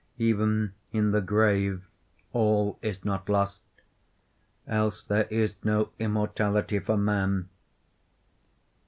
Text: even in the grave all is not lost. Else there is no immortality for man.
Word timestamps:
even 0.17 0.73
in 0.91 1.11
the 1.11 1.21
grave 1.21 1.83
all 2.33 2.79
is 2.81 3.05
not 3.05 3.29
lost. 3.29 3.61
Else 4.67 5.03
there 5.03 5.25
is 5.29 5.53
no 5.63 5.91
immortality 5.99 6.79
for 6.79 6.97
man. 6.97 7.49